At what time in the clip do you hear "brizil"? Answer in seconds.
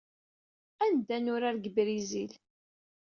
1.75-2.31